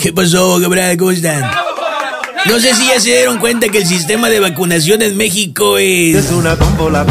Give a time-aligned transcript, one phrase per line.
[0.00, 0.96] ¿Qué pasó, cabrón?
[0.96, 1.42] ¿Cómo están?
[2.46, 6.14] No sé si ya se dieron cuenta que el sistema de vacunación en México es...
[6.14, 7.04] Es una tómbola.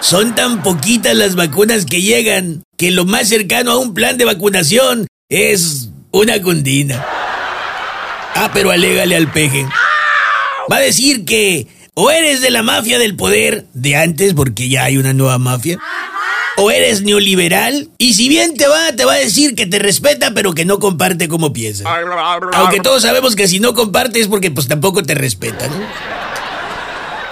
[0.00, 4.24] Son tan poquitas las vacunas que llegan que lo más cercano a un plan de
[4.24, 7.04] vacunación es una cundina.
[8.36, 9.66] Ah, pero alégale al peje.
[10.70, 14.84] Va a decir que o eres de la mafia del poder de antes, porque ya
[14.84, 15.78] hay una nueva mafia,
[16.56, 20.32] o eres neoliberal, y si bien te va, te va a decir que te respeta,
[20.34, 21.84] pero que no comparte como piensa.
[22.54, 25.76] Aunque todos sabemos que si no comparte es porque pues tampoco te respeta, ¿no?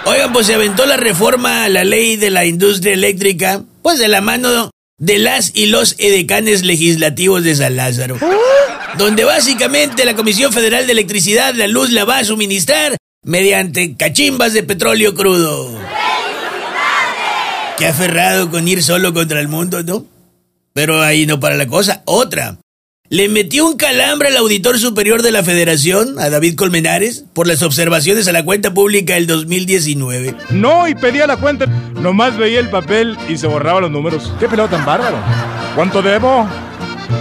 [0.05, 4.07] Oigan, pues se aventó la reforma a la ley de la industria eléctrica, pues de
[4.07, 4.69] la mano
[4.99, 8.17] de las y los edecanes legislativos de San Lázaro.
[8.97, 14.53] Donde básicamente la Comisión Federal de Electricidad la luz la va a suministrar mediante cachimbas
[14.53, 15.75] de petróleo crudo.
[17.77, 20.05] Qué aferrado con ir solo contra el mundo, ¿no?
[20.73, 22.03] Pero ahí no para la cosa.
[22.05, 22.57] Otra.
[23.09, 27.61] Le metió un calambre al auditor superior de la federación, a David Colmenares, por las
[27.61, 30.35] observaciones a la cuenta pública del 2019.
[30.49, 31.65] No, y pedía la cuenta.
[31.65, 34.33] Nomás veía el papel y se borraba los números.
[34.39, 35.17] Qué pelado tan bárbaro.
[35.75, 36.47] ¿Cuánto debo?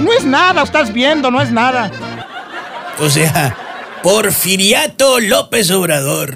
[0.01, 1.91] No es nada, estás viendo, no es nada.
[3.01, 3.57] O sea,
[4.03, 6.35] Porfiriato López Obrador.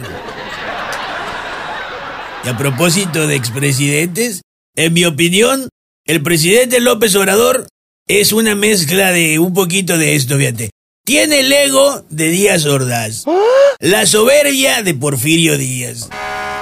[2.45, 4.43] Y a propósito de expresidentes,
[4.77, 5.69] en mi opinión,
[6.07, 7.67] el presidente López Obrador
[8.07, 10.71] es una mezcla de un poquito de esto, fíjate.
[11.05, 13.25] Tiene el ego de Díaz Ordaz,
[13.81, 16.09] la soberbia de Porfirio Díaz,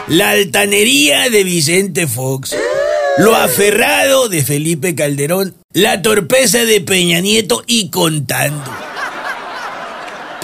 [0.09, 2.57] la altanería de Vicente Fox,
[3.19, 8.73] lo aferrado de Felipe Calderón, la torpeza de Peña Nieto y contando.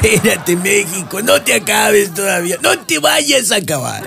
[0.03, 4.03] Espérate, México, no te acabes todavía, no te vayas a acabar.